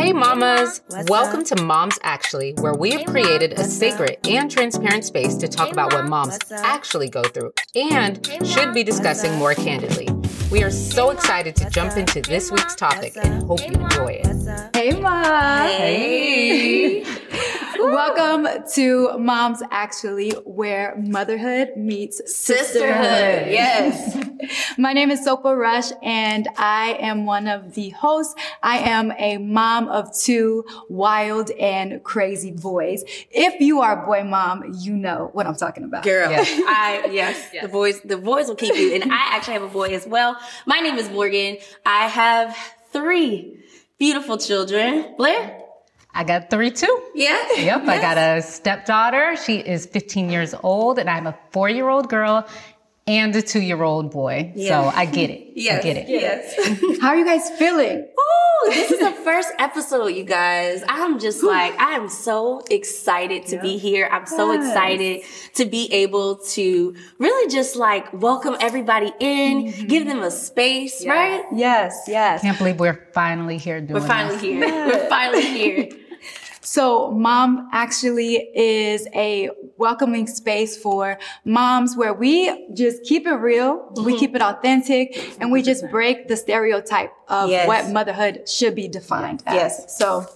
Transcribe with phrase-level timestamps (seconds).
[0.00, 0.80] Hey, mamas!
[0.88, 1.46] What's Welcome up?
[1.48, 5.92] to Moms Actually, where we have created a sacred and transparent space to talk about
[5.92, 10.08] what moms actually go through and should be discussing more candidly.
[10.50, 14.74] We are so excited to jump into this week's topic and hope you enjoy it.
[14.74, 15.68] Hey, Mom!
[15.68, 17.04] Hey!
[17.82, 22.66] Welcome to Moms Actually, where motherhood meets sisterhood.
[22.66, 23.52] sisterhood.
[23.52, 24.28] Yes.
[24.78, 28.34] My name is Sopa Rush, and I am one of the hosts.
[28.62, 33.02] I am a mom of two wild and crazy boys.
[33.30, 36.04] If you are a boy mom, you know what I'm talking about.
[36.04, 36.48] Girl, yes.
[36.66, 38.94] I yes, yes, the boys the boys will keep you.
[38.94, 40.36] And I actually have a boy as well.
[40.66, 41.56] My name is Morgan.
[41.86, 42.56] I have
[42.92, 43.58] three
[43.98, 45.14] beautiful children.
[45.16, 45.59] Blair.
[46.12, 47.02] I got three too.
[47.14, 47.38] Yeah.
[47.56, 47.82] Yep.
[47.84, 47.88] Yes.
[47.88, 49.36] I got a stepdaughter.
[49.36, 52.46] She is 15 years old and I'm a four year old girl
[53.06, 54.52] and a two year old boy.
[54.56, 55.52] So I get it.
[55.54, 55.78] Yes.
[55.80, 56.08] I get it.
[56.08, 57.00] Yes.
[57.00, 57.98] How are you guys feeling?
[57.98, 60.82] Ooh, this is the first episode, you guys.
[60.88, 64.08] I'm just like, I am so excited to be here.
[64.10, 65.22] I'm so excited
[65.54, 69.86] to be able to really just like welcome everybody in, mm-hmm.
[69.86, 71.08] give them a space, yes.
[71.08, 71.44] right?
[71.58, 72.42] Yes, yes.
[72.42, 74.42] Can't believe we're finally here doing We're finally this.
[74.42, 74.60] here.
[74.86, 75.88] We're finally here.
[76.60, 83.78] So mom actually is a welcoming space for moms where we just keep it real.
[83.78, 84.04] Mm-hmm.
[84.04, 87.66] We keep it authentic and we just break the stereotype of yes.
[87.66, 89.54] what motherhood should be defined as.
[89.54, 89.98] Yes.
[89.98, 90.26] So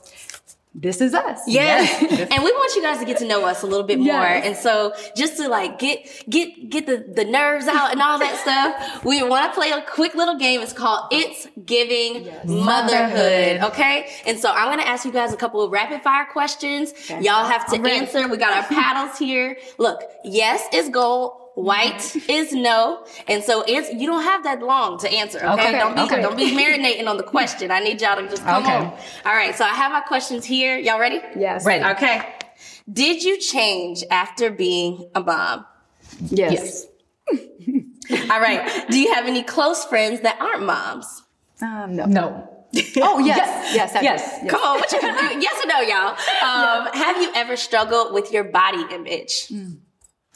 [0.75, 1.41] this is us.
[1.47, 2.03] Yes.
[2.31, 4.07] and we want you guys to get to know us a little bit more.
[4.07, 4.45] Yes.
[4.45, 8.37] And so just to like get, get, get the, the nerves out and all that
[8.39, 10.61] stuff, we want to play a quick little game.
[10.61, 12.47] It's called It's Giving yes.
[12.47, 13.63] Motherhood.
[13.71, 14.09] Okay.
[14.27, 16.93] And so I'm going to ask you guys a couple of rapid fire questions.
[17.09, 18.27] Y'all have to answer.
[18.27, 19.57] We got our paddles here.
[19.79, 23.07] Look, yes is gold White is no.
[23.29, 25.39] And so it's, you don't have that long to answer.
[25.39, 25.53] Okay.
[25.53, 26.21] okay don't be, okay.
[26.21, 27.71] don't be marinating on the question.
[27.71, 28.75] I need y'all to just come okay.
[28.75, 28.87] on.
[29.25, 29.55] All right.
[29.55, 30.77] So I have my questions here.
[30.79, 31.21] Y'all ready?
[31.37, 31.65] Yes.
[31.65, 31.85] Ready.
[31.85, 32.35] Okay.
[32.93, 35.65] Did you change after being a mom?
[36.27, 36.87] Yes.
[37.31, 37.51] yes.
[38.31, 38.87] All right.
[38.91, 41.23] Do you have any close friends that aren't moms?
[41.63, 42.05] Um, no.
[42.07, 42.51] No.
[42.97, 44.39] oh yes, yes, yes, yes.
[44.43, 44.51] yes.
[44.51, 44.99] Come on, what you,
[45.41, 46.09] yes or no, y'all?
[46.09, 46.97] Um, yes.
[46.97, 49.47] Have you ever struggled with your body image?
[49.47, 49.79] Mm.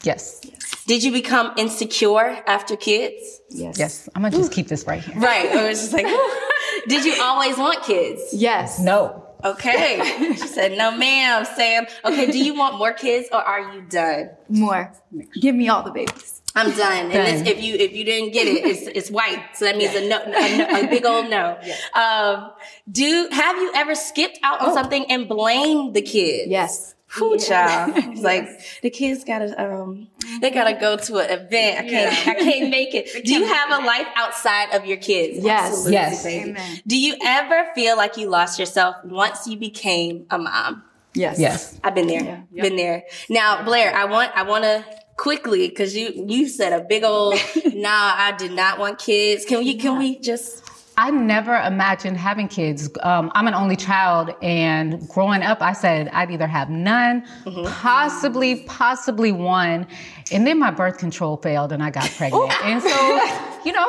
[0.02, 0.40] Yes.
[0.44, 0.84] yes.
[0.86, 3.40] Did you become insecure after kids?
[3.50, 3.78] Yes.
[3.78, 4.08] Yes.
[4.14, 4.54] I'm gonna just Ooh.
[4.54, 5.18] keep this right here.
[5.18, 5.46] Right.
[5.46, 6.06] It was just like,
[6.88, 8.22] did you always want kids?
[8.32, 8.78] Yes.
[8.78, 9.24] No.
[9.44, 10.34] Okay.
[10.34, 11.86] she said, no ma'am, Sam.
[12.04, 12.30] Okay.
[12.30, 14.30] Do you want more kids or are you done?
[14.48, 14.92] More.
[15.40, 16.42] Give me all the babies.
[16.54, 16.78] I'm done.
[16.78, 17.12] done.
[17.12, 19.44] And this, if you if you didn't get it, it's it's white.
[19.54, 21.58] So that means a no, a, no, a big old no.
[21.94, 22.50] Um,
[22.90, 24.74] do have you ever skipped out on oh.
[24.74, 26.50] something and blamed the kids?
[26.50, 26.94] Yes.
[27.12, 27.94] Who child?
[27.96, 28.48] It's like
[28.82, 30.08] the kids gotta um
[30.40, 31.78] they gotta go to an event.
[31.78, 32.32] I can't yeah.
[32.32, 33.24] I can't make it.
[33.24, 35.42] Do you have a life outside of your kids?
[35.42, 35.68] Yes.
[35.68, 36.24] Absolutely, yes.
[36.24, 36.50] Baby.
[36.50, 36.80] Amen.
[36.86, 40.84] Do you ever feel like you lost yourself once you became a mom?
[41.14, 41.38] Yes.
[41.38, 41.80] Yes.
[41.82, 42.22] I've been there.
[42.22, 42.40] Yeah.
[42.52, 42.62] Yep.
[42.62, 43.04] Been there.
[43.30, 44.84] Now, Blair, I want I wanna
[45.16, 47.34] quickly because you you said a big old
[47.74, 49.44] nah, I did not want kids.
[49.46, 50.67] Can we can we just
[50.98, 52.90] I never imagined having kids.
[53.04, 57.72] Um, I'm an only child, and growing up, I said I'd either have none, mm-hmm.
[57.80, 59.86] possibly, possibly one.
[60.32, 62.52] And then my birth control failed, and I got pregnant.
[62.64, 62.88] and so,
[63.64, 63.86] you know,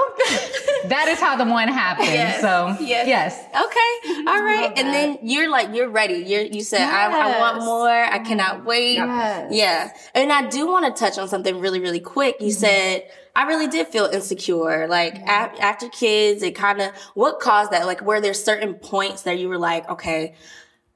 [0.86, 2.10] that is how the one happened.
[2.10, 2.42] Yes.
[2.42, 3.08] So, yes.
[3.08, 3.40] yes.
[3.56, 4.30] Okay.
[4.30, 4.72] All right.
[4.78, 6.24] And then you're like, you're ready.
[6.26, 7.12] You're, you said, yes.
[7.12, 7.90] I, I, want more.
[7.90, 8.94] I cannot wait.
[8.94, 9.52] Yes.
[9.52, 9.92] Yeah.
[10.14, 12.36] And I do want to touch on something really, really quick.
[12.40, 12.60] You mm-hmm.
[12.60, 14.88] said, I really did feel insecure.
[14.88, 15.62] Like mm-hmm.
[15.62, 17.86] after kids, it kind of, what caused that?
[17.86, 20.36] Like were there certain points that you were like, okay,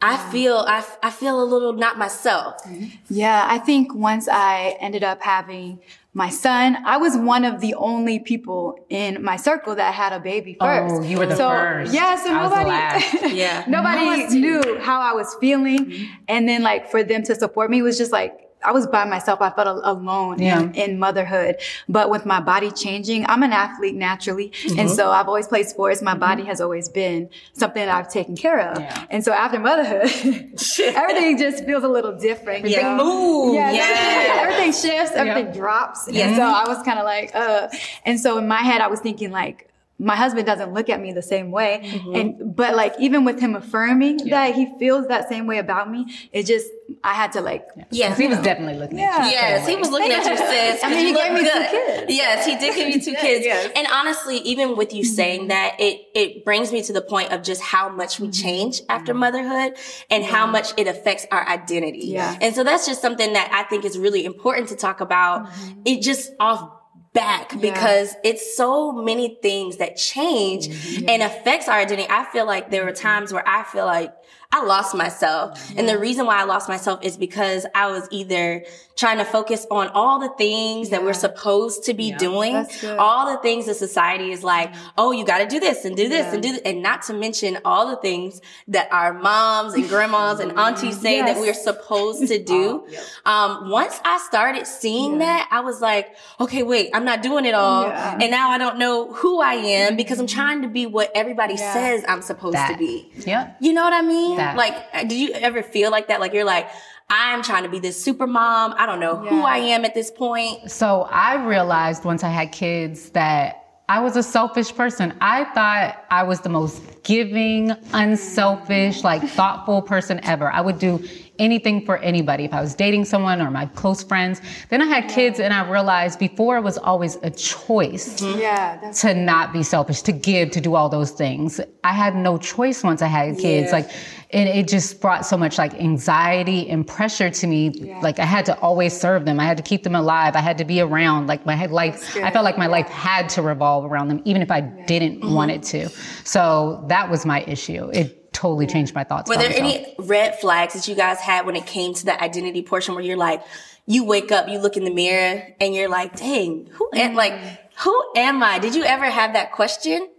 [0.02, 2.62] I feel, I, I feel a little not myself.
[2.64, 2.88] Mm-hmm.
[3.10, 3.46] Yeah.
[3.48, 5.80] I think once I ended up having
[6.14, 10.20] my son, I was one of the only people in my circle that had a
[10.20, 10.96] baby oh, first.
[10.96, 11.94] Oh, you were the so, first.
[11.94, 12.70] Yeah, so nobody,
[13.36, 15.86] yeah, nobody knew how I was feeling.
[15.86, 16.14] Mm-hmm.
[16.28, 19.42] And then like for them to support me was just like, I was by myself.
[19.42, 20.62] I felt alone yeah.
[20.62, 21.58] in, in, motherhood.
[21.90, 24.50] But with my body changing, I'm an athlete naturally.
[24.50, 24.80] Mm-hmm.
[24.80, 26.02] And so I've always played sports.
[26.02, 26.20] My mm-hmm.
[26.20, 28.80] body has always been something that I've taken care of.
[28.80, 29.06] Yeah.
[29.10, 30.04] And so after motherhood,
[30.80, 32.68] everything just feels a little different.
[32.68, 33.02] Yeah.
[33.02, 33.72] Ooh, yeah.
[33.72, 34.42] yeah.
[34.42, 36.08] Everything shifts, everything drops.
[36.10, 36.28] Yeah.
[36.28, 37.68] And so I was kind of like, uh,
[38.06, 39.70] and so in my head, I was thinking like,
[40.04, 41.82] my husband doesn't look at me the same way.
[41.84, 42.16] Mm-hmm.
[42.16, 44.48] And, but like, even with him affirming yeah.
[44.48, 46.68] that he feels that same way about me, it just,
[47.04, 47.86] I had to like, yeah.
[47.90, 49.18] yes, he was definitely looking yeah.
[49.20, 49.32] at you.
[49.32, 50.84] Yes, he was looking at you, sis.
[50.84, 51.70] I mean, he gave me good.
[51.70, 52.06] two kids.
[52.10, 53.46] Yes, he did give you two kids.
[53.46, 53.72] yes.
[53.76, 55.14] And honestly, even with you mm-hmm.
[55.14, 58.44] saying that, it, it brings me to the point of just how much we mm-hmm.
[58.44, 59.22] change after mm-hmm.
[59.22, 59.78] motherhood
[60.10, 62.08] and how much it affects our identity.
[62.08, 62.38] Yeah.
[62.42, 65.46] And so that's just something that I think is really important to talk about.
[65.46, 65.82] Mm-hmm.
[65.86, 66.83] It just off
[67.14, 71.10] back because it's so many things that change mm-hmm.
[71.10, 72.08] and affects our identity.
[72.10, 74.14] I feel like there were times where I feel like
[74.54, 75.72] I lost myself.
[75.76, 76.02] And the mm-hmm.
[76.02, 78.64] reason why I lost myself is because I was either
[78.96, 80.98] trying to focus on all the things yeah.
[80.98, 82.68] that we're supposed to be yeah, doing,
[83.00, 84.88] all the things that society is like, mm-hmm.
[85.00, 86.34] oh, you got to do this and do this yeah.
[86.36, 86.62] and do this.
[86.66, 90.60] And not to mention all the things that our moms and grandmas and mm-hmm.
[90.60, 91.34] aunties say yes.
[91.36, 92.88] that we're supposed to do.
[93.26, 97.46] oh, um, once I started seeing that, I was like, okay, wait, I'm not doing
[97.46, 97.86] it all.
[97.86, 101.58] And now I don't know who I am because I'm trying to be what everybody
[101.58, 102.74] says I'm supposed that.
[102.74, 103.10] to be.
[103.26, 103.54] Yeah.
[103.60, 104.38] You know what I mean?
[104.38, 104.43] That.
[104.56, 106.20] Like, uh, did you ever feel like that?
[106.20, 106.68] Like you're like,
[107.10, 108.74] I'm trying to be this super mom.
[108.78, 109.30] I don't know yeah.
[109.30, 110.72] who I am at this point.
[110.72, 115.14] So I realized once I had kids that I was a selfish person.
[115.20, 120.52] I thought I was the most giving, unselfish, like thoughtful person ever.
[120.52, 121.06] I would do
[121.40, 124.42] anything for anybody if I was dating someone or my close friends.
[124.70, 128.40] Then I had kids and I realized before it was always a choice mm-hmm.
[128.40, 131.60] yeah, to not be selfish, to give, to do all those things.
[131.84, 133.68] I had no choice once I had kids.
[133.68, 133.78] Yeah.
[133.78, 133.90] Like
[134.34, 137.70] and it just brought so much like anxiety and pressure to me.
[137.70, 138.00] Yeah.
[138.00, 139.40] Like I had to always serve them.
[139.40, 140.36] I had to keep them alive.
[140.36, 141.28] I had to be around.
[141.28, 144.50] Like my life, I felt like my life had to revolve around them, even if
[144.50, 145.34] I didn't mm-hmm.
[145.34, 145.90] want it to.
[146.24, 147.92] So that was my issue.
[147.94, 149.30] It totally changed my thoughts.
[149.30, 149.74] Were there myself.
[149.74, 153.04] any red flags that you guys had when it came to the identity portion where
[153.04, 153.42] you're like,
[153.86, 157.18] you wake up, you look in the mirror and you're like, dang, who am, mm-hmm.
[157.18, 157.34] like,
[157.78, 158.60] who am I?
[158.60, 160.10] Did you ever have that question?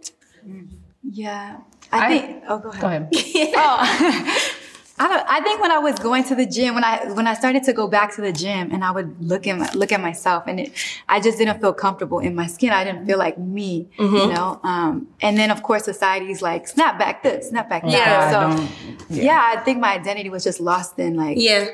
[1.03, 1.57] Yeah.
[1.91, 2.43] I, I think.
[2.47, 2.81] Oh, go ahead.
[2.81, 3.09] Go ahead.
[3.55, 4.51] oh.
[4.97, 7.33] I don't, I think when I was going to the gym, when I when I
[7.33, 9.99] started to go back to the gym, and I would look at my, look at
[9.99, 10.71] myself, and it,
[11.09, 12.71] I just didn't feel comfortable in my skin.
[12.71, 14.15] I didn't feel like me, mm-hmm.
[14.15, 14.61] you know.
[14.63, 17.91] Um, and then of course society's like snap back this, snap back that.
[17.91, 18.31] Yeah.
[18.31, 18.69] So
[19.09, 19.23] yeah.
[19.23, 21.67] yeah, I think my identity was just lost in like yeah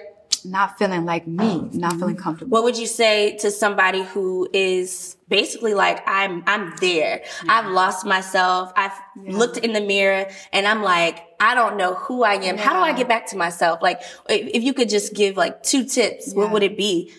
[0.45, 2.23] not feeling like me, not feeling mm-hmm.
[2.23, 2.51] comfortable.
[2.51, 7.23] What would you say to somebody who is basically like, I'm, I'm there.
[7.45, 7.51] Yeah.
[7.51, 8.71] I've lost myself.
[8.75, 8.91] I've
[9.23, 9.37] yeah.
[9.37, 12.57] looked in the mirror and I'm like, I don't know who I am.
[12.57, 12.63] Yeah.
[12.63, 13.81] How do I get back to myself?
[13.81, 17.11] Like, if you could just give like two tips, what would it be?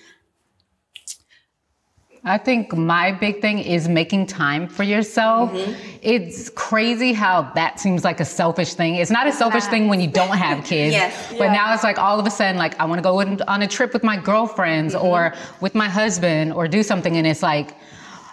[2.25, 5.51] I think my big thing is making time for yourself.
[5.51, 5.99] Mm-hmm.
[6.03, 8.95] It's crazy how that seems like a selfish thing.
[8.95, 10.93] It's not a selfish thing when you don't have kids.
[10.93, 11.31] yes.
[11.31, 11.53] But yeah.
[11.53, 13.93] now it's like all of a sudden, like, I want to go on a trip
[13.93, 15.05] with my girlfriends mm-hmm.
[15.05, 17.17] or with my husband or do something.
[17.17, 17.75] And it's like,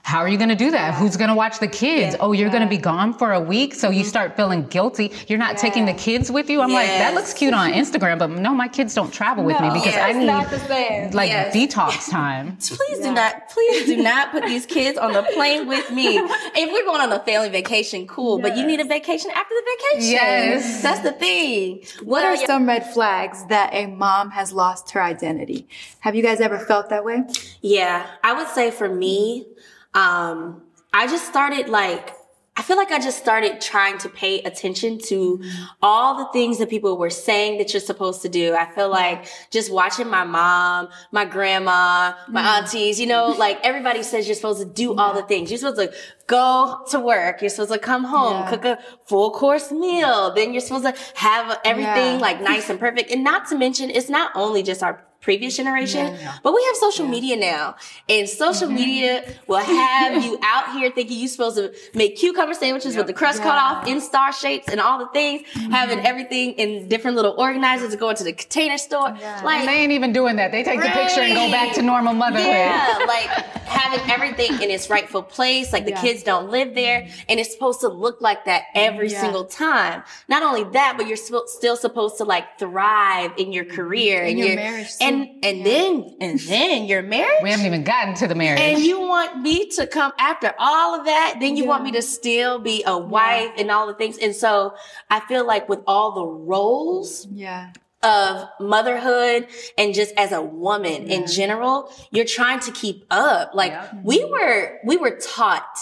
[0.10, 0.96] how are you going to do that?
[0.96, 2.16] Who's going to watch the kids?
[2.16, 2.22] Yeah.
[2.22, 2.54] Oh, you're yeah.
[2.54, 3.76] going to be gone for a week.
[3.76, 4.10] So you mm-hmm.
[4.10, 5.12] start feeling guilty.
[5.28, 5.60] You're not yeah.
[5.60, 6.62] taking the kids with you.
[6.62, 6.78] I'm yes.
[6.78, 9.68] like, that looks cute on Instagram, but no, my kids don't travel with no.
[9.68, 10.16] me because yes.
[10.16, 11.56] I need like yes.
[11.56, 12.58] detox time.
[12.58, 16.18] please do not, please do not put these kids on the plane with me.
[16.18, 19.78] If we're going on a family vacation, cool, but you need a vacation after the
[19.78, 20.12] vacation.
[20.12, 20.82] Yes.
[20.82, 21.84] That's the thing.
[22.02, 25.68] What are some red flags that a mom has lost her identity?
[26.00, 27.26] Have you guys ever felt that way?
[27.62, 28.08] Yeah.
[28.24, 29.46] I would say for me,
[29.94, 30.62] um,
[30.94, 32.16] I just started like,
[32.60, 35.42] I feel like I just started trying to pay attention to
[35.82, 38.54] all the things that people were saying that you're supposed to do.
[38.54, 42.58] I feel like just watching my mom, my grandma, my mm.
[42.58, 45.50] aunties, you know, like everybody says you're supposed to do all the things.
[45.50, 45.98] You're supposed to
[46.28, 47.40] go to work.
[47.40, 48.50] You're supposed to come home, yeah.
[48.50, 50.34] cook a full course meal.
[50.34, 52.20] Then you're supposed to have everything yeah.
[52.20, 53.10] like nice and perfect.
[53.10, 56.08] And not to mention, it's not only just our previous generation.
[56.08, 56.38] Yeah, yeah.
[56.44, 57.12] But we have social yeah.
[57.12, 57.76] media now,
[58.08, 58.76] and social mm-hmm.
[58.76, 63.00] media will have you out here thinking you're supposed to make cucumber sandwiches yep.
[63.00, 65.72] with the crust cut off in star shapes and all the things, mm-hmm.
[65.72, 69.10] having everything in different little organizers, going to the container store.
[69.10, 70.52] Like and they ain't even doing that.
[70.52, 70.94] They take right.
[70.94, 72.48] the picture and go back to normal motherhood.
[72.48, 73.30] Yeah, like
[73.66, 75.74] having everything in its rightful place.
[75.74, 79.46] Like the kids don't live there, and it's supposed to look like that every single
[79.46, 80.04] time.
[80.28, 84.40] Not only that, but you're still supposed to like thrive in your career in and
[84.40, 85.64] your, your marriage and and yeah.
[85.64, 87.44] then and then your marriage.
[87.44, 88.60] We haven't even gotten to the marriage.
[88.60, 91.38] And you want me to come after all of that?
[91.40, 91.70] Then you yeah.
[91.70, 93.62] want me to still be a wife yeah.
[93.62, 94.18] and all the things.
[94.18, 94.74] And so
[95.10, 97.72] I feel like with all the roles, yeah.
[98.02, 99.48] Of motherhood
[99.78, 103.52] and just as a woman in general, you're trying to keep up.
[103.54, 103.74] Like
[104.06, 105.78] we were, we were taught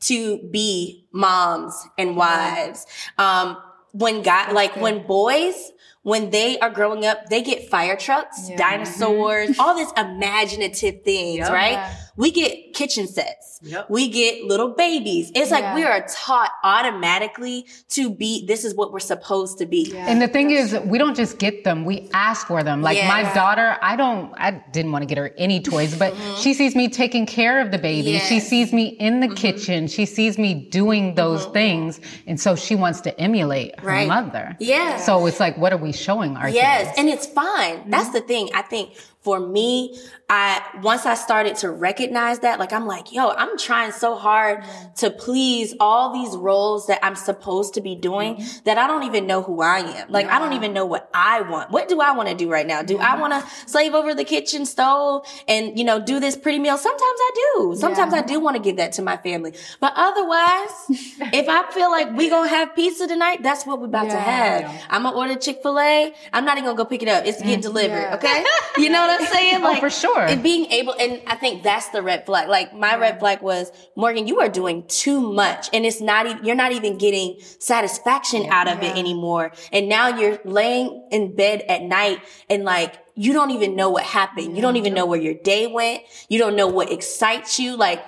[0.00, 2.86] to be moms and wives.
[3.16, 3.56] Um,
[3.92, 5.72] when God, like when boys
[6.02, 8.56] when they are growing up, they get fire trucks, yeah.
[8.56, 9.60] dinosaurs, mm-hmm.
[9.60, 11.96] all this imaginative things, right?
[12.16, 12.22] Yeah.
[12.22, 13.60] We get kitchen sets.
[13.64, 13.90] Yep.
[13.90, 15.30] We get little babies.
[15.36, 15.58] It's yeah.
[15.58, 19.92] like we are taught automatically to be, this is what we're supposed to be.
[19.94, 20.06] Yeah.
[20.08, 22.82] And the thing is, we don't just get them, we ask for them.
[22.82, 23.06] Like yeah.
[23.06, 26.40] my daughter, I don't, I didn't want to get her any toys, but mm-hmm.
[26.40, 28.12] she sees me taking care of the baby.
[28.12, 28.28] Yes.
[28.28, 29.36] She sees me in the mm-hmm.
[29.36, 29.86] kitchen.
[29.86, 31.52] She sees me doing those mm-hmm.
[31.52, 32.00] things.
[32.26, 34.08] And so she wants to emulate her right.
[34.08, 34.56] mother.
[34.58, 34.96] Yeah.
[34.96, 36.86] So it's like, what are we showing our yes.
[36.86, 36.98] kids?
[36.98, 37.88] And it's fine.
[37.88, 38.12] That's mm-hmm.
[38.14, 38.50] the thing.
[38.54, 39.96] I think for me,
[40.28, 44.64] I, once I started to recognize that, like, I'm like, yo, I'm trying so hard
[44.96, 48.64] to please all these roles that I'm supposed to be doing mm-hmm.
[48.64, 50.10] that I don't even know who I am.
[50.10, 50.36] Like, yeah.
[50.36, 51.70] I don't even know what I want.
[51.70, 52.82] What do I want to do right now?
[52.82, 56.58] Do I want to slave over the kitchen stove and, you know, do this pretty
[56.58, 56.76] meal?
[56.76, 57.76] Sometimes I do.
[57.76, 58.20] Sometimes yeah.
[58.20, 59.54] I do want to give that to my family.
[59.78, 60.70] But otherwise,
[61.32, 64.14] if I feel like we gonna have pizza tonight, that's what we're about yeah.
[64.14, 64.82] to have.
[64.90, 66.12] I'm gonna order Chick-fil-A.
[66.32, 67.24] I'm not even gonna go pick it up.
[67.26, 68.14] It's getting mm, delivered.
[68.14, 68.44] Okay.
[68.78, 69.56] You know what I'm saying?
[69.56, 70.20] Oh, like, oh, for sure.
[70.22, 72.48] And being able, and I think that's the red flag.
[72.48, 76.44] Like my red flag was, Morgan, you are doing too much and it's not even,
[76.44, 79.52] you're not even getting satisfaction out of it anymore.
[79.72, 84.04] And now you're laying in bed at night and like, you don't even know what
[84.04, 84.56] happened.
[84.56, 86.02] You don't even know where your day went.
[86.28, 87.76] You don't know what excites you.
[87.76, 88.02] Like,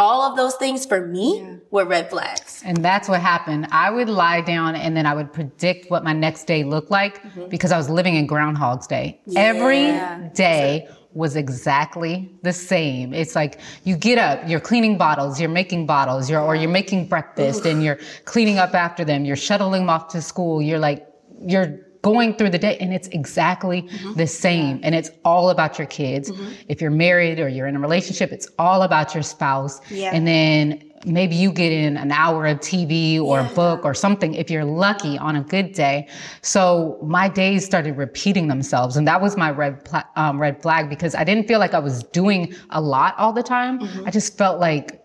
[0.00, 1.56] all of those things for me yeah.
[1.70, 2.62] were red flags.
[2.64, 3.68] And that's what happened.
[3.70, 7.22] I would lie down and then I would predict what my next day looked like
[7.22, 7.48] mm-hmm.
[7.48, 9.20] because I was living in Groundhog's Day.
[9.26, 9.40] Yeah.
[9.40, 13.12] Every day was exactly the same.
[13.12, 17.08] It's like you get up, you're cleaning bottles, you're making bottles, you're or you're making
[17.08, 21.06] breakfast and you're cleaning up after them, you're shuttling them off to school, you're like
[21.42, 24.14] you're going through the day and it's exactly mm-hmm.
[24.14, 26.52] the same and it's all about your kids mm-hmm.
[26.68, 30.10] if you're married or you're in a relationship it's all about your spouse yeah.
[30.12, 33.50] and then maybe you get in an hour of TV or yeah.
[33.50, 36.06] a book or something if you're lucky on a good day.
[36.42, 40.90] So my days started repeating themselves, and that was my red pla- um, red flag
[40.90, 43.80] because I didn't feel like I was doing a lot all the time.
[43.80, 44.06] Mm-hmm.
[44.06, 44.99] I just felt like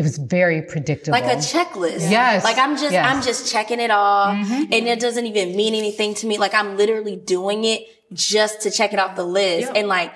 [0.00, 1.12] it was very predictable.
[1.12, 2.10] Like a checklist.
[2.10, 2.42] Yes.
[2.42, 3.06] Like I'm just, yes.
[3.06, 4.72] I'm just checking it off mm-hmm.
[4.72, 6.38] and it doesn't even mean anything to me.
[6.38, 9.66] Like I'm literally doing it just to check it off the list.
[9.66, 9.76] Yep.
[9.76, 10.14] And like,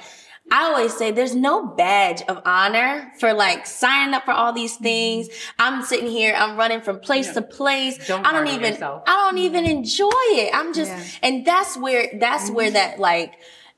[0.51, 4.77] I always say there's no badge of honor for like signing up for all these
[4.77, 5.29] things.
[5.59, 7.35] I'm sitting here, I'm running from place yeah.
[7.35, 8.09] to place.
[8.09, 9.03] Don't I don't even, yourself.
[9.07, 10.51] I don't even enjoy it.
[10.55, 11.05] I'm just, yeah.
[11.23, 12.55] and that's where, that's mm-hmm.
[12.55, 13.35] where that like,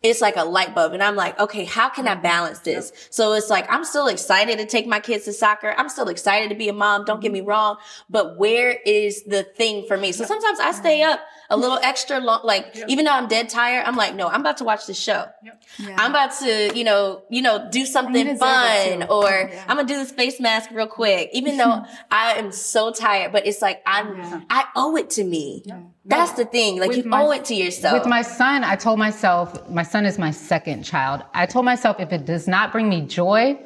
[0.07, 0.93] it's like a light bulb.
[0.93, 2.23] And I'm like, okay, how can I mm-hmm.
[2.23, 2.93] balance this?
[3.11, 5.75] So it's like, I'm still excited to take my kids to soccer.
[5.77, 7.05] I'm still excited to be a mom.
[7.05, 7.35] Don't get mm-hmm.
[7.35, 7.77] me wrong.
[8.09, 10.13] But where is the thing for me?
[10.13, 11.13] So sometimes I stay mm-hmm.
[11.13, 12.89] up a little extra long, like yep.
[12.89, 15.27] even though I'm dead tired, I'm like, no, I'm about to watch the show.
[15.45, 15.63] Yep.
[15.79, 15.97] Yeah.
[15.99, 19.65] I'm about to, you know, you know, do something fun or yeah.
[19.69, 23.47] I'm gonna do this face mask real quick, even though I am so tired, but
[23.47, 24.41] it's like I'm, yeah.
[24.51, 25.65] I owe it to me.
[26.05, 26.79] That's the thing.
[26.79, 27.95] Like with you my, owe it to yourself.
[27.95, 31.23] With my son, I told myself, my son is my second child.
[31.35, 33.59] I told myself if it does not bring me joy,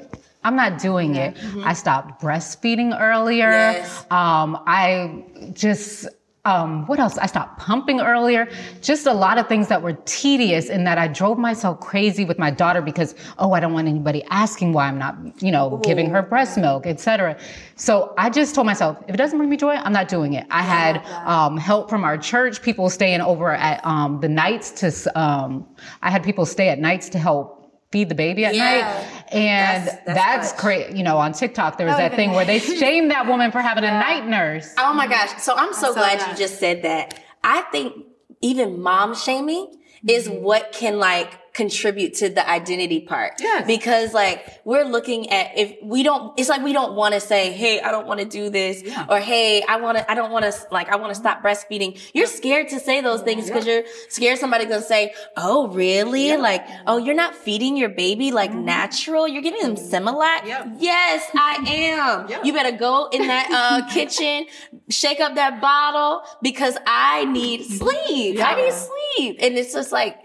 [0.43, 1.35] I'm not doing it.
[1.35, 1.65] Mm-hmm.
[1.65, 3.51] I stopped breastfeeding earlier.
[3.51, 4.07] Yes.
[4.11, 6.09] Um, I just,
[6.47, 7.19] um, what else?
[7.19, 8.49] I stopped pumping earlier.
[8.81, 12.39] Just a lot of things that were tedious and that I drove myself crazy with
[12.39, 15.81] my daughter because, oh, I don't want anybody asking why I'm not, you know, Ooh.
[15.83, 17.39] giving her breast milk, etc.
[17.77, 20.47] So I just told myself, if it doesn't bring me joy, I'm not doing it.
[20.51, 25.21] I had um, help from our church, people staying over at um, the nights to,
[25.21, 25.69] um,
[26.01, 27.60] I had people stay at nights to help
[27.91, 28.65] feed the baby at yeah.
[28.65, 29.33] night.
[29.33, 30.97] And that's, that's, that's great.
[30.97, 33.85] You know, on TikTok, there was that thing where they shamed that woman for having
[33.85, 33.97] yeah.
[33.97, 34.75] a night nurse.
[34.79, 35.41] Oh my gosh.
[35.43, 37.21] So I'm so, I'm so glad, glad you just said that.
[37.43, 38.05] I think
[38.41, 39.77] even mom shaming.
[40.07, 43.35] Is what can like contribute to the identity part.
[43.41, 43.67] Yes.
[43.67, 47.53] Because like we're looking at if we don't, it's like we don't want to say,
[47.53, 49.07] Hey, I don't want to do this yeah.
[49.09, 52.01] or Hey, I want to, I don't want to like, I want to stop breastfeeding.
[52.15, 53.75] You're scared to say those things because yeah.
[53.75, 56.29] you're scared somebody's going to say, Oh, really?
[56.29, 56.37] Yeah.
[56.37, 58.65] Like, Oh, you're not feeding your baby like mm-hmm.
[58.65, 59.27] natural.
[59.27, 60.47] You're giving them Similac.
[60.47, 60.69] Yep.
[60.79, 62.45] Yes, I am.
[62.45, 64.47] You better go in that uh, kitchen,
[64.89, 68.39] shake up that bottle because I need sleep.
[68.41, 69.00] I need sleep.
[69.19, 70.19] And it's just like,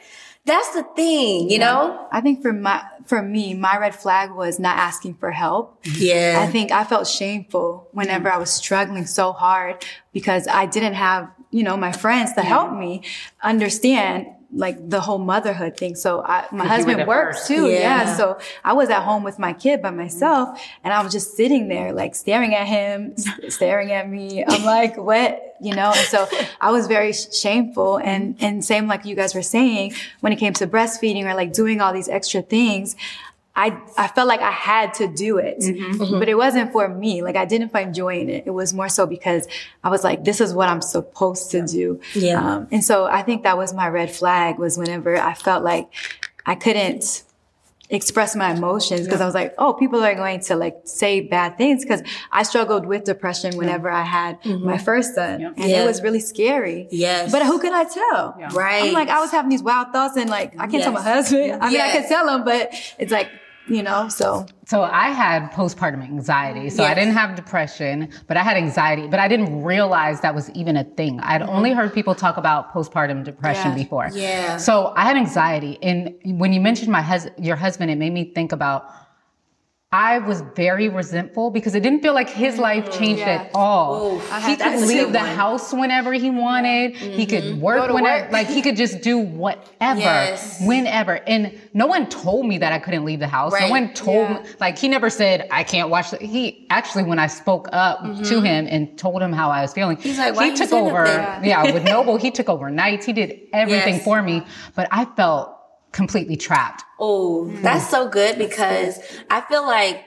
[0.46, 1.66] that's the thing, you yeah.
[1.66, 2.08] know?
[2.12, 5.80] I think for my, for me, my red flag was not asking for help.
[5.84, 6.46] Yeah.
[6.48, 11.32] I think I felt shameful whenever I was struggling so hard because I didn't have,
[11.50, 13.02] you know, my friends to help me
[13.42, 15.96] understand like the whole motherhood thing.
[15.96, 17.48] So I, my husband works first.
[17.48, 17.68] too.
[17.68, 17.80] Yeah.
[17.80, 18.18] yeah.
[18.18, 21.68] So I was at home with my kid by myself and I was just sitting
[21.68, 23.16] there like staring at him,
[23.50, 24.44] staring at me.
[24.46, 25.56] I'm like, what?
[25.60, 25.92] You know?
[25.96, 26.28] And so
[26.62, 30.54] I was very shameful and, and same like you guys were saying when it came
[30.54, 32.96] to breastfeeding or like doing all these extra things.
[33.56, 36.02] I, I felt like I had to do it, mm-hmm.
[36.02, 36.20] mm-hmm.
[36.20, 37.22] but it wasn't for me.
[37.22, 38.44] Like I didn't find joy in it.
[38.46, 39.48] It was more so because
[39.84, 42.02] I was like, this is what I'm supposed to do.
[42.14, 42.56] Yeah.
[42.56, 45.88] Um, and so I think that was my red flag was whenever I felt like
[46.46, 47.24] I couldn't
[47.90, 49.26] express my emotions because yeah.
[49.26, 52.86] I was like, oh, people are going to like say bad things because I struggled
[52.86, 54.66] with depression whenever I had mm-hmm.
[54.66, 55.54] my first son yeah.
[55.56, 55.84] and yeah.
[55.84, 56.88] it was really scary.
[56.92, 57.32] Yes.
[57.32, 58.36] But who can I tell?
[58.54, 58.86] Right.
[58.86, 60.84] I'm like, I was having these wild thoughts and like, I can't yes.
[60.84, 61.62] tell my husband.
[61.62, 61.96] I mean, yes.
[61.96, 63.30] I can tell him, but it's like,
[63.68, 64.46] you know, so.
[64.68, 66.70] So I had postpartum anxiety.
[66.70, 66.92] So yes.
[66.92, 70.76] I didn't have depression, but I had anxiety, but I didn't realize that was even
[70.78, 71.20] a thing.
[71.20, 71.50] I'd mm-hmm.
[71.50, 73.84] only heard people talk about postpartum depression yeah.
[73.84, 74.10] before.
[74.14, 74.58] Yeah.
[74.58, 75.78] So I had anxiety.
[75.82, 78.90] And when you mentioned my hus- your husband, it made me think about
[79.96, 83.44] I was very resentful because it didn't feel like his life mm, changed yeah.
[83.44, 84.20] at all.
[84.46, 86.96] he could leave the house whenever he wanted.
[86.96, 87.14] Mm-hmm.
[87.14, 87.62] He could mm-hmm.
[87.62, 88.32] work whenever, work.
[88.34, 90.62] like he could just do whatever, yes.
[90.62, 91.22] whenever.
[91.26, 93.54] And no one told me that I couldn't leave the house.
[93.54, 93.64] Right.
[93.64, 94.44] No one told yeah.
[94.44, 96.12] me, like he never said I can't watch.
[96.12, 98.24] The, he actually, when I spoke up mm-hmm.
[98.24, 101.06] to him and told him how I was feeling, he's like, he took over.
[101.42, 103.06] Yeah, with Noble, he took over nights.
[103.06, 104.04] He did everything yes.
[104.04, 104.44] for me,
[104.76, 105.55] but I felt
[105.92, 106.84] completely trapped.
[107.00, 107.92] Oh, that's hmm.
[107.92, 109.00] so good because
[109.30, 110.04] I feel like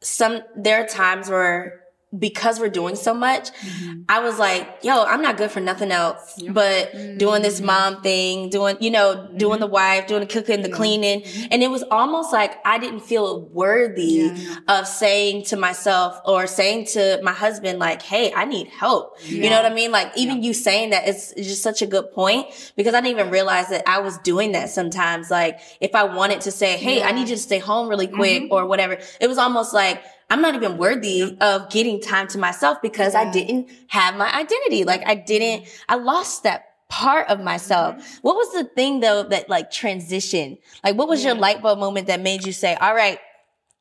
[0.00, 1.80] some, there are times where
[2.16, 4.02] because we're doing so much, mm-hmm.
[4.08, 7.18] I was like, yo, I'm not good for nothing else but mm-hmm.
[7.18, 9.36] doing this mom thing, doing, you know, mm-hmm.
[9.36, 11.20] doing the wife, doing the cooking, the cleaning.
[11.20, 11.48] Mm-hmm.
[11.50, 14.56] And it was almost like I didn't feel worthy yeah.
[14.68, 19.18] of saying to myself or saying to my husband, like, hey, I need help.
[19.24, 19.44] Yeah.
[19.44, 19.90] You know what I mean?
[19.90, 23.18] Like even you saying that it's, it's just such a good point because I didn't
[23.18, 25.30] even realize that I was doing that sometimes.
[25.30, 28.44] Like if I wanted to say, hey, I need you to stay home really quick
[28.44, 28.52] mm-hmm.
[28.54, 32.78] or whatever, it was almost like, I'm not even worthy of getting time to myself
[32.82, 33.22] because yeah.
[33.22, 34.84] I didn't have my identity.
[34.84, 37.96] Like I didn't, I lost that part of myself.
[37.96, 38.16] Mm-hmm.
[38.22, 40.58] What was the thing though that like transition?
[40.84, 41.32] Like what was yeah.
[41.32, 43.18] your light bulb moment that made you say, all right,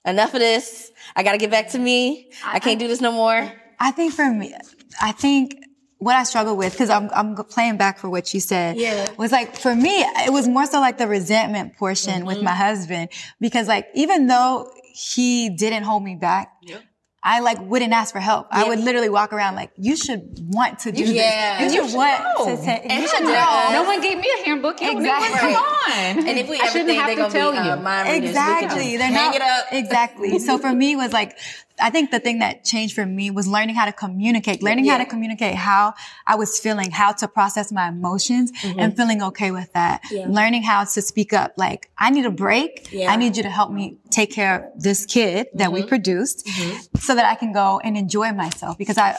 [0.06, 0.92] enough of this.
[1.16, 2.32] I got to get back to me.
[2.46, 3.51] I, I can't do this no more.
[3.80, 4.56] I think for me,
[5.01, 5.54] I think
[6.00, 9.08] what I struggle with, because I'm, I'm playing back for what you said, yeah.
[9.18, 12.27] was like, for me, it was more so like the resentment portion mm-hmm.
[12.27, 13.10] with my husband.
[13.42, 16.54] Because like, even though he didn't hold me back.
[16.63, 16.84] Yep.
[17.24, 18.48] I like wouldn't ask for help.
[18.51, 21.60] I would literally walk around like, you should want to do yeah.
[21.60, 21.74] this.
[21.74, 22.46] You, you should want know.
[22.46, 23.70] to say, you should know.
[23.74, 24.82] No one gave me a handbook.
[24.82, 25.39] You exactly.
[25.39, 26.27] Come on.
[26.30, 27.63] And if we ever think they're going to tell be, you.
[27.63, 28.98] Uh, exactly.
[28.98, 29.66] They're not, it up.
[29.72, 30.39] Exactly.
[30.39, 31.38] so for me was like,
[31.79, 34.93] I think the thing that changed for me was learning how to communicate, learning yeah.
[34.93, 35.93] how to communicate how
[36.25, 38.79] I was feeling, how to process my emotions mm-hmm.
[38.79, 40.01] and feeling okay with that.
[40.12, 40.25] Yeah.
[40.27, 41.53] Learning how to speak up.
[41.57, 42.89] Like, I need a break.
[42.91, 43.12] Yeah.
[43.12, 45.74] I need you to help me take care of this kid that mm-hmm.
[45.74, 46.98] we produced mm-hmm.
[46.98, 49.17] so that I can go and enjoy myself because I,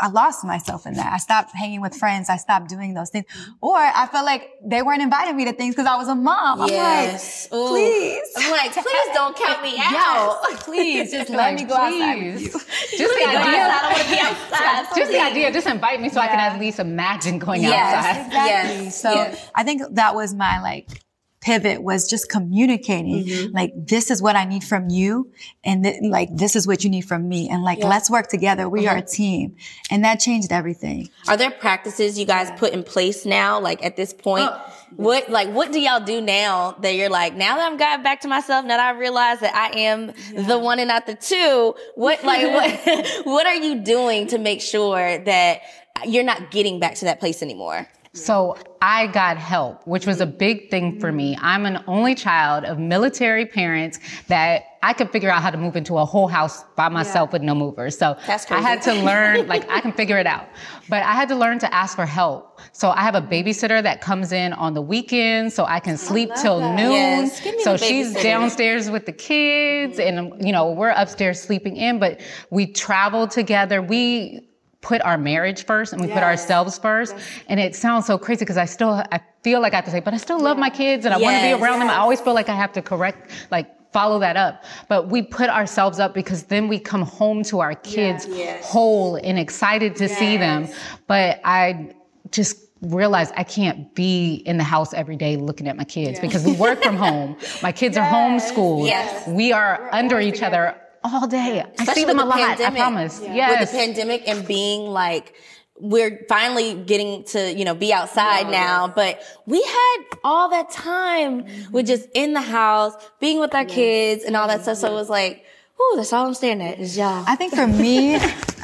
[0.00, 1.12] I lost myself in that.
[1.12, 2.28] I stopped hanging with friends.
[2.28, 3.26] I stopped doing those things.
[3.26, 3.52] Mm-hmm.
[3.60, 6.62] Or I felt like they weren't inviting me to things because I was a mom.
[6.62, 7.48] I'm yes.
[7.50, 8.28] like, please.
[8.36, 10.40] I'm like, please don't count me out.
[10.50, 12.54] Yes, please, just let me go please.
[12.54, 12.98] outside.
[12.98, 13.38] Just the idea.
[13.38, 14.96] I don't want to be outside.
[14.96, 15.52] just the idea.
[15.52, 16.24] Just invite me so yeah.
[16.24, 18.26] I can at least imagine going yes, outside.
[18.26, 18.84] Exactly.
[18.84, 19.00] Yes.
[19.00, 19.50] So yes.
[19.54, 21.03] I think that was my like
[21.44, 23.54] pivot was just communicating mm-hmm.
[23.54, 25.30] like this is what i need from you
[25.62, 27.86] and th- like this is what you need from me and like yeah.
[27.86, 28.94] let's work together we mm-hmm.
[28.94, 29.54] are a team
[29.90, 33.94] and that changed everything are there practices you guys put in place now like at
[33.94, 34.72] this point oh.
[34.96, 38.22] what like what do y'all do now that you're like now that i'm got back
[38.22, 40.46] to myself now that i realize that i am yeah.
[40.46, 44.62] the one and not the two what like what what are you doing to make
[44.62, 45.60] sure that
[46.06, 50.26] you're not getting back to that place anymore so I got help, which was a
[50.26, 51.36] big thing for me.
[51.40, 53.98] I'm an only child of military parents
[54.28, 57.32] that I could figure out how to move into a whole house by myself yeah.
[57.32, 57.98] with no movers.
[57.98, 60.46] So I had to learn, like I can figure it out,
[60.88, 62.60] but I had to learn to ask for help.
[62.72, 66.30] So I have a babysitter that comes in on the weekends so I can sleep
[66.36, 66.76] I till that.
[66.76, 66.92] noon.
[66.92, 67.64] Yes.
[67.64, 72.66] So she's downstairs with the kids and, you know, we're upstairs sleeping in, but we
[72.66, 73.82] travel together.
[73.82, 74.46] We,
[74.84, 76.14] put our marriage first and we yes.
[76.14, 77.14] put ourselves first.
[77.16, 77.28] Yes.
[77.48, 80.00] And it sounds so crazy because I still, I feel like I have to say,
[80.00, 81.24] but I still love my kids and I yes.
[81.24, 81.88] want to be around them.
[81.88, 84.64] I always feel like I have to correct, like, follow that up.
[84.88, 88.28] But we put ourselves up because then we come home to our kids
[88.62, 90.68] whole and excited to see them.
[91.06, 91.94] But I
[92.30, 96.44] just realized I can't be in the house every day looking at my kids because
[96.44, 97.36] we work from home.
[97.62, 98.04] My kids yes.
[98.04, 98.86] are homeschooled.
[98.86, 99.28] Yes.
[99.28, 100.68] We are We're under each together.
[100.68, 101.60] other all day.
[101.60, 102.38] Especially I see them a lot.
[102.38, 102.80] Pandemic.
[102.80, 103.20] I promise.
[103.22, 103.34] Yeah.
[103.34, 103.60] Yes.
[103.60, 105.34] With the pandemic and being like,
[105.78, 108.94] we're finally getting to, you know, be outside oh, now, yes.
[108.94, 111.72] but we had all that time mm-hmm.
[111.72, 113.74] with just in the house, being with our yes.
[113.74, 114.78] kids and all that stuff.
[114.78, 115.44] So it was like,
[115.80, 117.24] Ooh, that's all I'm staring at is y'all.
[117.26, 118.14] I think for me,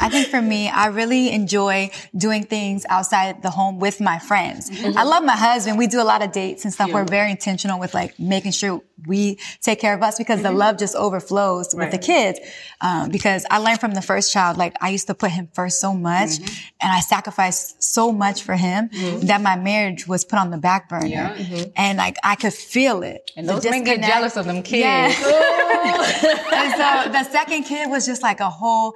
[0.00, 4.70] I think for me, I really enjoy doing things outside the home with my friends.
[4.70, 4.96] Mm-hmm.
[4.96, 5.76] I love my husband.
[5.76, 6.88] We do a lot of dates and stuff.
[6.88, 6.94] Yeah.
[6.94, 10.52] We're very intentional with like making sure we take care of us because mm-hmm.
[10.52, 11.84] the love just overflows right.
[11.84, 12.38] with the kids.
[12.80, 15.80] Um, because I learned from the first child, like I used to put him first
[15.80, 16.70] so much mm-hmm.
[16.80, 19.26] and I sacrificed so much for him mm-hmm.
[19.26, 21.06] that my marriage was put on the back burner.
[21.06, 21.34] Yeah.
[21.34, 21.70] Mm-hmm.
[21.76, 23.30] And like I could feel it.
[23.36, 24.84] And those men get jealous of them kids.
[24.84, 25.10] Yeah.
[27.04, 28.94] so the second kid was just like a whole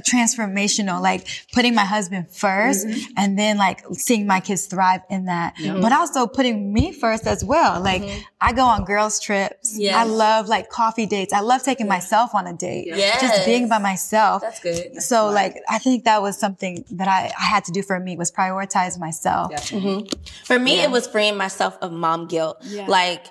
[0.00, 3.12] transformational, like putting my husband 1st mm-hmm.
[3.16, 5.80] and then like seeing my kids thrive in that, mm-hmm.
[5.80, 7.80] but also putting me first as well.
[7.80, 8.20] Like mm-hmm.
[8.40, 9.78] I go on girls trips.
[9.78, 9.94] Yes.
[9.94, 11.32] I love like coffee dates.
[11.32, 12.86] I love taking myself on a date.
[12.86, 13.20] Yes.
[13.20, 14.42] Just being by myself.
[14.42, 14.92] That's good.
[14.94, 15.34] That's so smart.
[15.34, 18.30] like, I think that was something that I, I had to do for me was
[18.30, 19.52] prioritize myself.
[19.52, 20.06] Mm-hmm.
[20.44, 20.84] For me, yeah.
[20.84, 22.58] it was freeing myself of mom guilt.
[22.62, 22.86] Yeah.
[22.86, 23.26] Like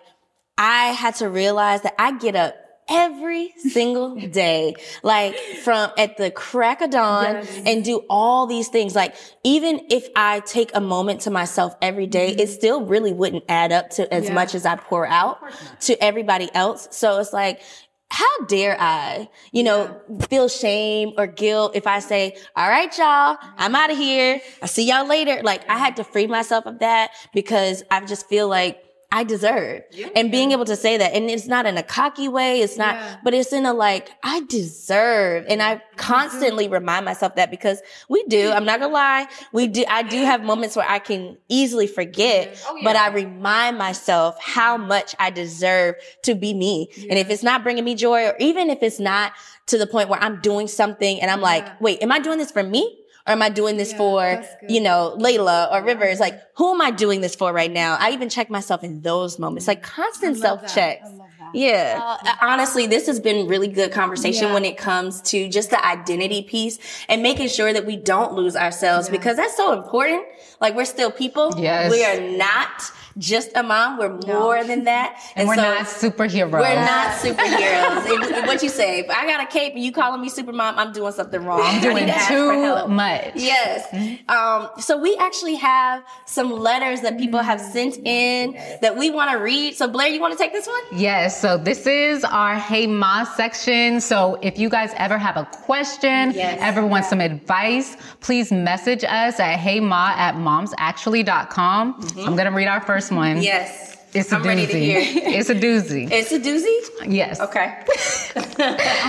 [0.57, 2.55] I had to realize that I get up
[2.91, 7.61] every single day, like from at the crack of dawn yes.
[7.65, 8.93] and do all these things.
[8.93, 12.41] Like even if I take a moment to myself every day, mm-hmm.
[12.41, 14.33] it still really wouldn't add up to as yeah.
[14.33, 15.39] much as I pour out
[15.81, 16.89] to everybody else.
[16.91, 17.61] So it's like,
[18.09, 20.25] how dare I, you know, yeah.
[20.25, 24.41] feel shame or guilt if I say, all right, y'all, I'm out of here.
[24.61, 25.41] I see y'all later.
[25.43, 29.83] Like I had to free myself of that because I just feel like I deserve.
[29.91, 30.07] Yeah.
[30.15, 32.95] And being able to say that, and it's not in a cocky way, it's not,
[32.95, 33.17] yeah.
[33.23, 35.45] but it's in a like, I deserve.
[35.49, 36.75] And I constantly mm-hmm.
[36.75, 40.43] remind myself that because we do, I'm not gonna lie, we do, I do have
[40.43, 42.83] moments where I can easily forget, oh, yeah.
[42.85, 46.89] but I remind myself how much I deserve to be me.
[47.09, 49.33] And if it's not bringing me joy, or even if it's not
[49.67, 52.51] to the point where I'm doing something and I'm like, wait, am I doing this
[52.51, 52.97] for me?
[53.27, 56.19] Or am I doing this yeah, for, you know, Layla or Rivers?
[56.19, 57.97] Like, who am I doing this for right now?
[57.99, 61.07] I even check myself in those moments, like constant self checks.
[61.53, 62.17] Yeah.
[62.23, 64.53] Uh, honestly, this has been really good conversation yeah.
[64.53, 68.55] when it comes to just the identity piece and making sure that we don't lose
[68.55, 69.17] ourselves yeah.
[69.17, 70.25] because that's so important.
[70.59, 71.53] Like we're still people.
[71.57, 71.91] Yes.
[71.91, 73.97] We are not just a mom.
[73.97, 75.19] We're more than that.
[75.35, 76.51] And, and we're so not superheroes.
[76.51, 78.47] We're not superheroes.
[78.47, 78.99] what you say?
[78.99, 81.61] If I got a cape and you calling me super mom, I'm doing something wrong.
[81.61, 83.33] I'm doing too much.
[83.35, 83.87] Yes.
[83.87, 84.29] Mm-hmm.
[84.29, 89.31] Um, so we actually have some letters that people have sent in that we want
[89.31, 89.75] to read.
[89.75, 90.81] So Blair, you want to take this one?
[90.93, 91.40] Yes.
[91.41, 93.99] So this is our Hey Ma section.
[93.99, 96.59] So if you guys ever have a question, yes.
[96.61, 101.95] ever want some advice, please message us at heyma at momsactually.com.
[101.95, 102.19] Mm-hmm.
[102.19, 103.41] I'm going to read our first first one.
[103.41, 103.90] Yes.
[104.13, 104.91] It's a I'm doozy.
[105.15, 106.11] It's a doozy.
[106.11, 107.11] It's a doozy?
[107.11, 107.39] Yes.
[107.39, 107.77] Okay.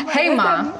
[0.10, 0.72] hey, mom.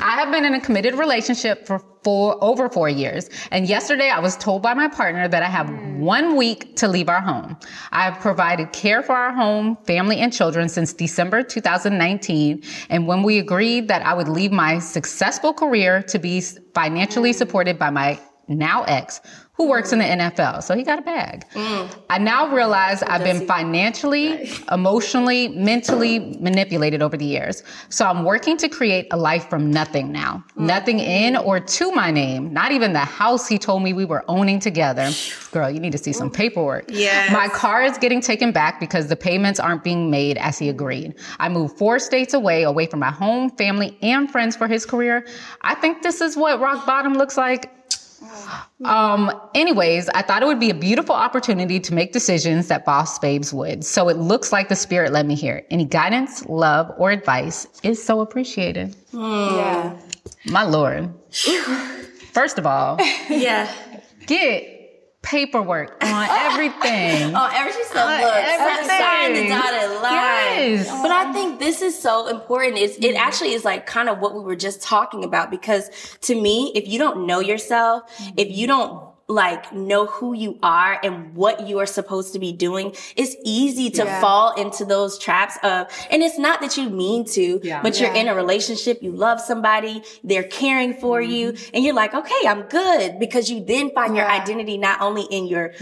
[0.00, 3.28] I have been in a committed relationship for four, over four years.
[3.50, 6.00] And yesterday I was told by my partner that I have hmm.
[6.00, 7.58] one week to leave our home.
[7.92, 12.62] I have provided care for our home, family, and children since December 2019.
[12.88, 16.40] And when we agreed that I would leave my successful career to be
[16.74, 17.36] financially hmm.
[17.36, 19.20] supported by my now ex,
[19.58, 20.62] who works in the NFL.
[20.62, 21.44] So he got a bag.
[21.50, 21.92] Mm.
[22.08, 27.64] I now realize I've been financially, emotionally, mentally manipulated over the years.
[27.88, 30.44] So I'm working to create a life from nothing now.
[30.56, 30.66] Mm.
[30.66, 32.52] Nothing in or to my name.
[32.52, 35.10] Not even the house he told me we were owning together.
[35.50, 36.84] Girl, you need to see some paperwork.
[36.88, 37.28] Yeah.
[37.32, 41.16] My car is getting taken back because the payments aren't being made as he agreed.
[41.40, 45.26] I moved four states away, away from my home, family, and friends for his career.
[45.62, 47.72] I think this is what rock bottom looks like
[48.84, 53.18] um, anyways, I thought it would be a beautiful opportunity to make decisions that boss
[53.18, 53.84] babes would.
[53.84, 55.64] So it looks like the spirit led me here.
[55.70, 58.96] Any guidance, love, or advice is so appreciated.
[59.12, 59.56] Mm.
[59.56, 59.96] Yeah.
[60.46, 61.12] My Lord.
[62.32, 63.72] First of all, yeah.
[64.26, 64.77] Get
[65.28, 67.34] paperwork on everything.
[67.36, 68.20] oh, everything stuff.
[68.20, 68.98] Look, everything.
[68.98, 70.72] sign the dotted line.
[70.72, 71.02] Yes.
[71.02, 72.78] But I think this is so important.
[72.78, 73.16] It's, it mm-hmm.
[73.16, 75.90] actually is like kind of what we were just talking about because
[76.22, 78.02] to me, if you don't know yourself,
[78.36, 82.50] if you don't like know who you are and what you are supposed to be
[82.50, 84.20] doing, it's easy to yeah.
[84.22, 87.82] fall into those traps of, and it's not that you mean to, yeah.
[87.82, 88.22] but you're yeah.
[88.22, 91.30] in a relationship, you love somebody, they're caring for mm-hmm.
[91.30, 95.24] you, and you're like, okay, I'm good because you then find your identity not only
[95.24, 95.74] in your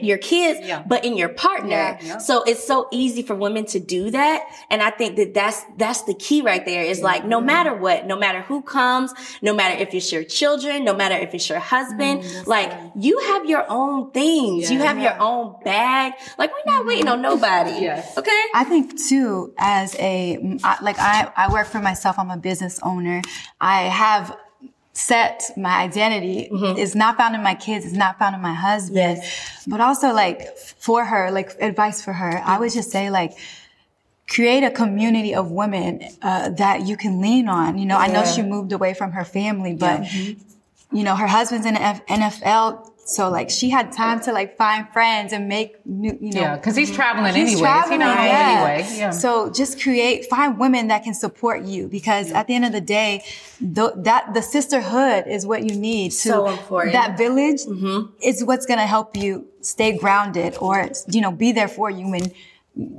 [0.00, 1.98] your kids, but in your partner.
[2.20, 6.02] So it's so easy for women to do that, and I think that that's that's
[6.02, 6.84] the key right there.
[6.84, 10.84] Is like no matter what, no matter who comes, no matter if it's your children,
[10.84, 14.70] no matter if it's your husband, mm, like you have your own things.
[14.70, 15.14] Yeah, you have yeah.
[15.14, 16.14] your own bag.
[16.38, 17.72] Like we're not waiting on nobody.
[17.84, 18.16] Yes.
[18.16, 18.42] Okay.
[18.54, 20.38] I think too, as a,
[20.80, 22.18] like I, I work for myself.
[22.18, 23.20] I'm a business owner.
[23.60, 24.36] I have
[24.94, 26.78] set my identity mm-hmm.
[26.78, 29.64] is not found in my kids, it's not found in my husband, yes.
[29.66, 33.32] but also like for her, like advice for her, I would just say like,
[34.28, 37.76] create a community of women uh, that you can lean on.
[37.76, 38.04] You know, yeah.
[38.04, 40.08] I know she moved away from her family, but yeah.
[40.08, 40.53] mm-hmm
[40.94, 42.90] you know, her husband's in the F- NFL.
[43.06, 46.40] So like she had time to like find friends and make new, you know.
[46.40, 48.64] Yeah, because he's traveling he's Traveling, you know, yeah.
[48.66, 48.96] anyway.
[48.96, 49.10] Yeah.
[49.10, 52.40] So just create, find women that can support you because yeah.
[52.40, 53.22] at the end of the day,
[53.60, 56.12] the, that the sisterhood is what you need.
[56.12, 56.94] To, so important.
[56.94, 58.10] That village mm-hmm.
[58.22, 62.10] is what's going to help you stay grounded or you know be there for you
[62.10, 62.32] when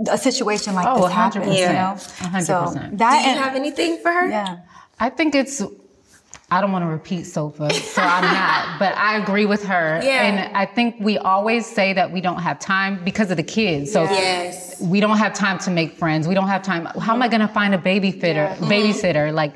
[0.09, 1.11] a situation like oh, this 100%.
[1.11, 1.57] happens.
[1.57, 2.43] You know, 100%.
[2.43, 3.23] So that.
[3.23, 4.29] Do you have anything for her?
[4.29, 4.59] Yeah.
[4.99, 5.61] I think it's
[6.51, 8.79] I don't want to repeat Sofa, so I'm not.
[8.79, 9.99] But I agree with her.
[10.03, 10.23] Yeah.
[10.23, 13.91] And I think we always say that we don't have time because of the kids.
[13.91, 14.79] So yes.
[14.81, 16.27] we don't have time to make friends.
[16.27, 16.85] We don't have time.
[16.85, 18.35] How am I going to find a babysitter?
[18.35, 18.57] Yeah.
[18.57, 19.53] Babysitter, like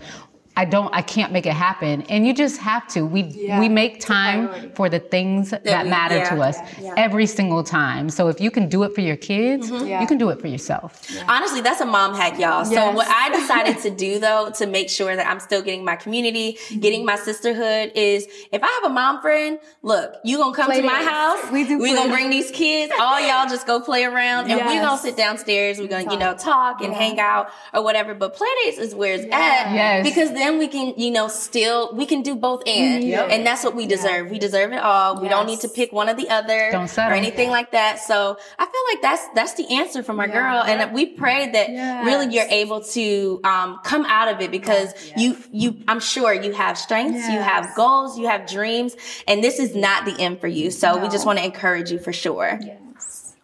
[0.60, 2.02] I don't, I can't make it happen.
[2.10, 3.06] And you just have to.
[3.06, 6.96] We yeah, we make time for the things that, that matter yeah, to us yeah,
[6.98, 8.10] every single time.
[8.10, 10.02] So if you can do it for your kids, mm-hmm.
[10.02, 11.10] you can do it for yourself.
[11.30, 12.70] Honestly, that's a mom hack, y'all.
[12.70, 12.74] Yes.
[12.74, 15.96] So what I decided to do though to make sure that I'm still getting my
[15.96, 16.82] community, mm-hmm.
[16.82, 20.82] getting my sisterhood is if I have a mom friend, look, you gonna come play
[20.82, 21.50] to my house.
[21.54, 21.80] We do.
[21.80, 22.92] We gonna bring these kids.
[23.00, 24.68] All y'all just go play around, and yes.
[24.68, 25.80] we gonna sit downstairs.
[25.80, 28.14] We're gonna you know talk and hang out or whatever.
[28.14, 29.74] But play dates is where it's at.
[29.74, 30.06] Yes.
[30.06, 33.04] Because then then we can, you know, still, we can do both and.
[33.04, 33.30] Yep.
[33.32, 34.26] And that's what we deserve.
[34.26, 34.32] Yeah.
[34.32, 35.16] We deserve it all.
[35.16, 35.22] Yes.
[35.22, 38.00] We don't need to pick one or the other or anything like that.
[38.00, 40.34] So I feel like that's, that's the answer from our yeah.
[40.34, 40.64] girl.
[40.64, 42.06] And we pray that yes.
[42.06, 45.14] really you're able to, um, come out of it because yes.
[45.18, 48.96] you, you, I'm sure you have strengths, you have goals, you have dreams,
[49.28, 50.72] and this is not the end for you.
[50.72, 51.04] So no.
[51.04, 52.60] we just want to encourage you for sure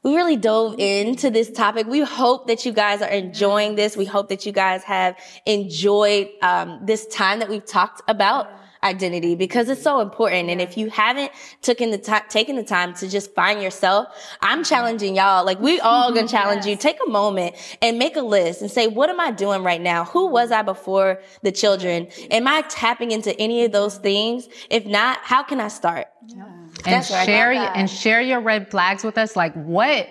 [0.06, 1.88] we really dove into this topic.
[1.88, 3.98] We hope that you guys are enjoying this.
[3.98, 8.52] We hope that you guys have enjoyed um, this time that we've talked about
[8.84, 10.52] identity because it's so important.
[10.52, 11.32] And if you haven't
[11.64, 14.10] taken the time, taken the time to just find yourself,
[14.42, 15.44] I'm challenging y'all.
[15.44, 16.76] Like we all gonna challenge you.
[16.76, 20.06] Take a moment and make a list and say, what am I doing right now?
[20.06, 22.10] Who was I before the children?
[22.30, 24.50] Am I tapping into any of those things?
[24.70, 26.06] If not, how can I start?
[26.28, 26.55] Yeah
[26.86, 29.36] and share and share your red flags with us.
[29.36, 30.08] Like, what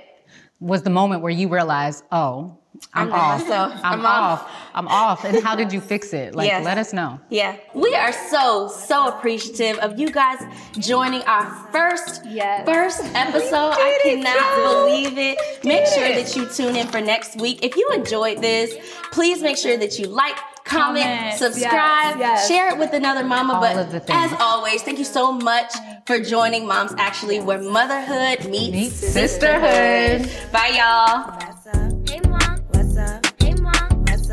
[0.60, 2.58] was the moment where you realized, oh,
[2.92, 3.50] I'm, I'm off.
[3.50, 4.42] I'm, I'm off.
[4.42, 4.50] off.
[4.74, 5.24] I'm off.
[5.24, 6.34] And how did you fix it?
[6.34, 6.64] Like, yes.
[6.64, 7.20] let us know.
[7.30, 7.56] Yeah.
[7.74, 10.38] We are so, so appreciative of you guys
[10.78, 12.66] joining our first, yes.
[12.66, 13.74] first episode.
[13.74, 15.64] I cannot believe it.
[15.64, 17.64] Make sure that you tune in for next week.
[17.64, 18.74] If you enjoyed this,
[19.12, 22.48] please make sure that you like, comment, subscribe, yes.
[22.48, 23.54] share it with another mama.
[23.54, 25.72] All but as always, thank you so much
[26.06, 30.26] for joining Moms Actually, where motherhood meets, meets sisterhood.
[30.26, 30.52] sisterhood.
[30.52, 31.32] Bye, y'all.
[31.32, 32.08] What's up?
[32.08, 32.60] Hey, mom.
[32.68, 33.26] What's up?
[33.42, 34.04] Hey, mom.
[34.06, 34.30] What's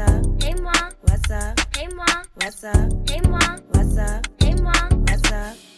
[3.98, 4.28] up?
[4.40, 5.06] Hey, mom.
[5.06, 5.71] What's up?